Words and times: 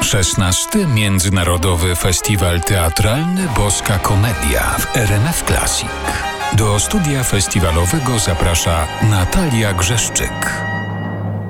16. 0.00 0.86
Międzynarodowy 0.94 1.96
Festiwal 1.96 2.60
Teatralny 2.60 3.42
Boska 3.56 3.98
Komedia 3.98 4.60
w 4.60 4.96
RMF 4.96 5.42
Classic. 5.42 5.88
Do 6.58 6.78
studia 6.78 7.22
festiwalowego 7.24 8.18
zaprasza 8.18 8.86
Natalia 9.10 9.72
Grzeszczyk. 9.72 10.62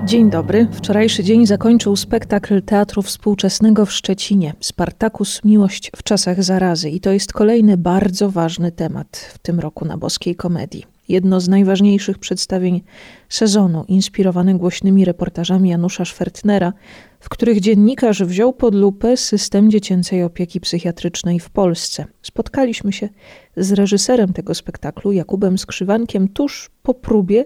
Dzień 0.05 0.31
dobry. 0.31 0.67
Wczorajszy 0.73 1.25
dzień 1.25 1.47
zakończył 1.47 1.97
spektakl 1.97 2.63
Teatru 2.63 3.03
Współczesnego 3.03 3.87
w 3.87 3.93
Szczecinie 3.93 4.55
Spartakus 4.61 5.45
Miłość 5.45 5.91
w 5.97 6.03
czasach 6.03 6.43
zarazy 6.43 6.91
i 6.91 7.01
to 7.01 7.13
jest 7.13 7.33
kolejny 7.33 7.77
bardzo 7.77 8.31
ważny 8.31 8.73
temat 8.73 9.17
w 9.35 9.39
tym 9.39 9.61
roku 9.61 9.85
na 9.85 9.99
boskiej 9.99 10.37
komedii. 10.37 10.96
Jedno 11.09 11.41
z 11.41 11.49
najważniejszych 11.49 12.19
przedstawień 12.19 12.83
sezonu, 13.29 13.85
inspirowane 13.89 14.55
głośnymi 14.55 15.05
reportażami 15.05 15.71
Janusza 15.71 16.05
Schwertnera, 16.05 16.73
w 17.21 17.29
których 17.29 17.61
dziennikarz 17.61 18.23
wziął 18.23 18.53
pod 18.53 18.75
lupę 18.75 19.17
system 19.17 19.71
dziecięcej 19.71 20.23
opieki 20.23 20.61
psychiatrycznej 20.61 21.41
w 21.41 21.51
Polsce. 21.51 22.05
Spotkaliśmy 22.23 22.93
się 22.93 23.09
z 23.57 23.73
reżyserem 23.73 24.33
tego 24.33 24.55
spektaklu, 24.55 25.13
Jakubem 25.13 25.59
Skrzywankiem, 25.59 26.29
tuż 26.29 26.71
po 26.83 26.95
próbie 26.95 27.45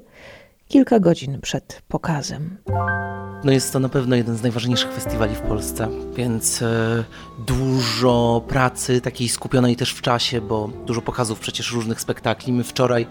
kilka 0.71 1.01
godzin 1.01 1.41
przed 1.41 1.83
pokazem. 1.89 2.57
No 3.45 3.53
jest 3.53 3.73
to 3.73 3.79
na 3.81 3.89
pewno 3.89 4.17
jeden 4.17 4.37
z 4.37 4.43
najważniejszych 4.43 4.93
festiwali 4.93 5.35
w 5.35 5.41
Polsce, 5.41 5.89
więc 6.17 6.63
e, 6.63 7.05
dużo 7.47 8.45
pracy 8.49 9.01
takiej 9.01 9.29
skupionej 9.29 9.77
też 9.77 9.93
w 9.93 10.03
czasie, 10.03 10.41
bo 10.41 10.71
dużo 10.87 11.03
pokazów 11.03 11.41
przecież 11.41 11.73
różnych 11.73 12.01
spektakli. 12.01 12.53
My 12.53 12.65
wczoraj, 12.65 13.07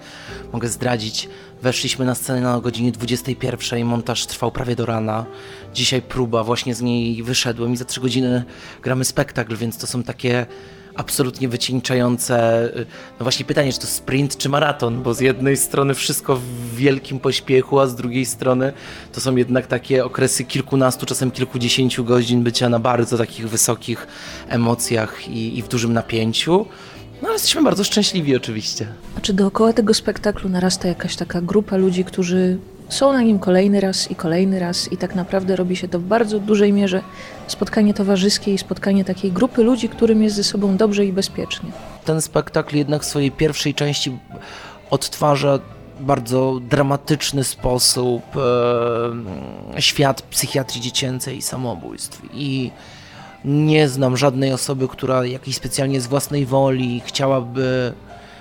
mogę 0.54 0.68
zdradzić, 0.68 1.30
weszliśmy 1.62 2.06
na 2.06 2.16
scenę 2.16 2.42
na 2.42 2.60
godzinie 2.60 2.92
21, 2.92 3.86
montaż 3.86 4.26
trwał 4.26 4.52
prawie 4.52 4.76
do 4.76 4.86
rana. 4.86 5.26
Dzisiaj 5.74 6.02
próba, 6.02 6.44
właśnie 6.44 6.76
z 6.76 6.82
niej 6.82 7.24
wyszedłem 7.24 7.74
i 7.74 7.78
za 7.78 7.86
3 7.86 8.02
godziny 8.02 8.44
gramy 8.82 9.06
spektakl, 9.06 9.56
więc 9.56 9.78
to 9.78 9.88
są 9.88 10.04
takie 10.04 10.46
absolutnie 10.96 11.50
wycieńczające. 11.50 12.64
Y, 12.78 12.86
no 13.20 13.24
właśnie 13.24 13.46
pytanie, 13.46 13.74
czy 13.74 13.80
to 13.80 13.88
sprint, 13.88 14.38
czy 14.38 14.50
maraton, 14.50 15.04
bo 15.04 15.14
z 15.14 15.20
jednej 15.20 15.58
strony 15.58 15.94
wszystko 15.94 16.36
w 16.36 16.76
wielkim 16.76 17.20
pośpiechu, 17.20 17.80
a 17.80 17.88
z 17.88 17.96
drugiej 17.96 18.26
strony 18.26 18.74
to 19.14 19.22
są 19.22 19.36
jednak 19.36 19.68
takie 19.68 20.06
okresy 20.06 20.44
kilkunastu, 20.44 21.06
czasem 21.06 21.32
kilkudziesięciu 21.32 22.06
godzin 22.06 22.44
bycia 22.44 22.70
na 22.70 22.80
bardzo 22.80 23.18
takich 23.18 23.50
wysokich 23.50 24.08
emocjach 24.50 25.28
i, 25.28 25.58
i 25.58 25.62
w 25.62 25.68
dużym 25.68 25.94
napięciu. 25.94 26.66
No 27.22 27.28
ale 27.28 27.34
jesteśmy 27.34 27.64
bardzo 27.64 27.84
szczęśliwi 27.84 28.36
oczywiście. 28.36 28.88
A 29.18 29.22
czy 29.22 29.34
dookoła 29.34 29.74
tego 29.74 29.94
spektaklu 29.94 30.50
narasta 30.50 30.88
jakaś 30.88 31.16
taka 31.16 31.42
grupa 31.42 31.78
ludzi, 31.78 32.04
którzy 32.04 32.58
są 32.90 33.14
na 33.14 33.22
nim 33.22 33.40
kolejny 33.40 33.80
raz 33.80 34.12
i 34.12 34.16
kolejny 34.16 34.60
raz 34.60 34.92
i 34.92 34.98
tak 34.98 35.16
naprawdę 35.16 35.56
robi 35.56 35.76
się 35.76 35.88
to 35.88 36.00
w 36.00 36.04
bardzo 36.04 36.40
dużej 36.40 36.74
mierze 36.74 37.02
spotkanie 37.48 37.94
towarzyskie 37.94 38.54
i 38.54 38.58
spotkanie 38.58 39.06
takiej 39.06 39.32
grupy 39.32 39.64
ludzi, 39.64 39.90
którym 39.90 40.24
jest 40.24 40.36
ze 40.36 40.44
sobą 40.44 40.78
dobrze 40.78 41.06
i 41.06 41.14
bezpiecznie. 41.14 41.70
Ten 42.06 42.22
spektakl 42.22 42.78
jednak 42.78 43.02
w 43.02 43.06
swojej 43.06 43.32
pierwszej 43.32 43.74
części 43.74 44.18
odtwarza 44.90 45.60
bardzo 46.00 46.60
dramatyczny 46.70 47.44
sposób 47.44 48.24
e, 49.76 49.82
świat 49.82 50.22
psychiatrii 50.22 50.82
dziecięcej 50.82 51.38
i 51.38 51.42
samobójstw 51.42 52.22
i 52.34 52.72
nie 53.46 53.90
znam 53.90 54.18
żadnej 54.18 54.54
osoby, 54.54 54.88
która 54.88 55.26
jakiejś 55.26 55.56
specjalnie 55.56 56.02
z 56.02 56.08
własnej 56.08 56.46
woli 56.46 57.02
chciałaby 57.06 57.94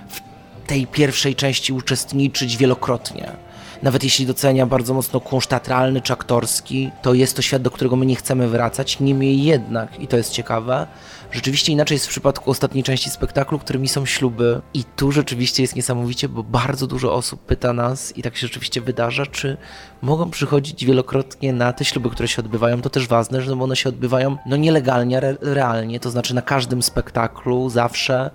w 0.09 0.21
tej 0.67 0.87
pierwszej 0.87 1.35
części 1.35 1.73
uczestniczyć 1.73 2.57
wielokrotnie 2.57 3.48
nawet 3.83 4.03
jeśli 4.03 4.25
docenia 4.25 4.65
bardzo 4.65 4.93
mocno 4.93 5.19
kunszt 5.19 5.49
teatralny 5.49 6.01
czy 6.01 6.13
aktorski, 6.13 6.91
to 7.01 7.13
jest 7.13 7.35
to 7.35 7.41
świat, 7.41 7.61
do 7.61 7.71
którego 7.71 7.95
my 7.95 8.05
nie 8.05 8.15
chcemy 8.15 8.47
wracać. 8.47 8.99
Niemniej 8.99 9.43
jednak, 9.43 9.99
i 9.99 10.07
to 10.07 10.17
jest 10.17 10.31
ciekawe, 10.31 10.87
rzeczywiście 11.31 11.71
inaczej 11.71 11.95
jest 11.95 12.05
w 12.05 12.09
przypadku 12.09 12.51
ostatniej 12.51 12.83
części 12.83 13.09
spektaklu, 13.09 13.59
którymi 13.59 13.87
są 13.87 14.05
śluby. 14.05 14.61
I 14.73 14.83
tu 14.83 15.11
rzeczywiście 15.11 15.63
jest 15.63 15.75
niesamowicie, 15.75 16.29
bo 16.29 16.43
bardzo 16.43 16.87
dużo 16.87 17.13
osób 17.13 17.45
pyta 17.45 17.73
nas, 17.73 18.17
i 18.17 18.23
tak 18.23 18.37
się 18.37 18.47
rzeczywiście 18.47 18.81
wydarza, 18.81 19.25
czy 19.25 19.57
mogą 20.01 20.29
przychodzić 20.29 20.85
wielokrotnie 20.85 21.53
na 21.53 21.73
te 21.73 21.85
śluby, 21.85 22.09
które 22.09 22.27
się 22.27 22.41
odbywają. 22.41 22.81
To 22.81 22.89
też 22.89 23.07
ważne, 23.07 23.41
że 23.41 23.53
one 23.53 23.75
się 23.75 23.89
odbywają 23.89 24.37
no 24.45 24.55
nielegalnie, 24.55 25.17
re 25.17 25.37
realnie, 25.41 25.99
to 25.99 26.09
znaczy 26.09 26.35
na 26.35 26.41
każdym 26.41 26.83
spektaklu 26.83 27.69
zawsze 27.69 28.31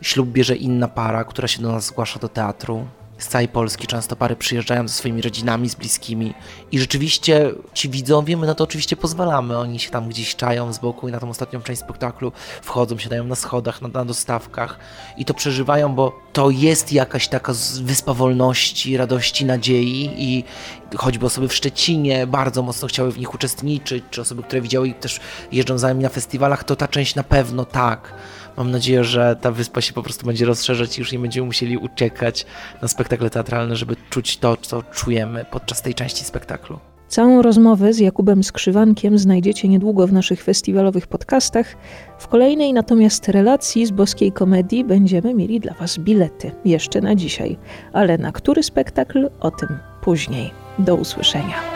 ślub 0.00 0.28
bierze 0.28 0.56
inna 0.56 0.88
para, 0.88 1.24
która 1.24 1.48
się 1.48 1.62
do 1.62 1.72
nas 1.72 1.86
zgłasza 1.86 2.18
do 2.18 2.28
teatru 2.28 2.86
z 3.18 3.28
całej 3.28 3.48
Polski. 3.48 3.86
Często 3.86 4.16
pary 4.16 4.36
przyjeżdżają 4.36 4.88
ze 4.88 4.94
swoimi 4.94 5.22
rodzinami, 5.22 5.68
z 5.68 5.74
bliskimi 5.74 6.34
i 6.72 6.78
rzeczywiście 6.78 7.50
ci 7.74 7.88
widzowie, 7.88 8.36
my 8.36 8.46
na 8.46 8.54
to 8.54 8.64
oczywiście 8.64 8.96
pozwalamy. 8.96 9.58
Oni 9.58 9.78
się 9.78 9.90
tam 9.90 10.08
gdzieś 10.08 10.36
czają 10.36 10.72
z 10.72 10.78
boku 10.78 11.08
i 11.08 11.12
na 11.12 11.20
tą 11.20 11.30
ostatnią 11.30 11.60
część 11.60 11.80
spektaklu 11.80 12.32
wchodzą, 12.62 12.98
siadają 12.98 13.24
na 13.24 13.34
schodach, 13.34 13.82
na, 13.82 13.88
na 13.88 14.04
dostawkach 14.04 14.78
i 15.16 15.24
to 15.24 15.34
przeżywają, 15.34 15.94
bo 15.94 16.20
to 16.32 16.50
jest 16.50 16.92
jakaś 16.92 17.28
taka 17.28 17.52
wyspa 17.82 18.14
wolności, 18.14 18.96
radości, 18.96 19.44
nadziei 19.44 20.10
i 20.18 20.44
choćby 20.96 21.26
osoby 21.26 21.48
w 21.48 21.54
Szczecinie 21.54 22.26
bardzo 22.26 22.62
mocno 22.62 22.88
chciały 22.88 23.12
w 23.12 23.18
nich 23.18 23.34
uczestniczyć, 23.34 24.04
czy 24.10 24.20
osoby, 24.20 24.42
które 24.42 24.60
widziały 24.60 24.88
ich 24.88 24.98
też 24.98 25.20
jeżdżą 25.52 25.78
za 25.78 25.88
nami 25.88 26.02
na 26.02 26.08
festiwalach, 26.08 26.64
to 26.64 26.76
ta 26.76 26.88
część 26.88 27.14
na 27.14 27.22
pewno 27.22 27.64
tak 27.64 28.12
Mam 28.56 28.70
nadzieję, 28.70 29.04
że 29.04 29.36
ta 29.40 29.52
wyspa 29.52 29.80
się 29.80 29.92
po 29.92 30.02
prostu 30.02 30.26
będzie 30.26 30.46
rozszerzać 30.46 30.98
i 30.98 31.00
już 31.00 31.12
nie 31.12 31.18
będziemy 31.18 31.46
musieli 31.46 31.78
uciekać 31.78 32.46
na 32.82 32.88
spektakle 32.88 33.30
teatralne, 33.30 33.76
żeby 33.76 33.96
czuć 34.10 34.36
to, 34.36 34.56
co 34.56 34.82
czujemy 34.82 35.44
podczas 35.50 35.82
tej 35.82 35.94
części 35.94 36.24
spektaklu. 36.24 36.78
Całą 37.08 37.42
rozmowę 37.42 37.92
z 37.92 37.98
Jakubem 37.98 38.44
Skrzywankiem 38.44 39.18
znajdziecie 39.18 39.68
niedługo 39.68 40.06
w 40.06 40.12
naszych 40.12 40.42
festiwalowych 40.42 41.06
podcastach. 41.06 41.76
W 42.18 42.28
kolejnej 42.28 42.72
natomiast 42.72 43.28
relacji 43.28 43.86
z 43.86 43.90
boskiej 43.90 44.32
komedii 44.32 44.84
będziemy 44.84 45.34
mieli 45.34 45.60
dla 45.60 45.74
Was 45.74 45.98
bilety 45.98 46.52
jeszcze 46.64 47.00
na 47.00 47.14
dzisiaj. 47.14 47.56
Ale 47.92 48.18
na 48.18 48.32
który 48.32 48.62
spektakl? 48.62 49.30
O 49.40 49.50
tym 49.50 49.68
później. 50.02 50.50
Do 50.78 50.94
usłyszenia. 50.94 51.75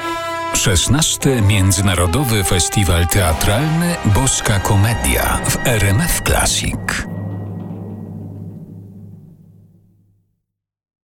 16. 0.54 1.42
Międzynarodowy 1.42 2.44
Festiwal 2.44 3.06
Teatralny 3.06 3.96
Boska 4.04 4.60
Komedia 4.60 5.38
w 5.44 5.66
RMF 5.66 6.22
Classic. 6.22 7.09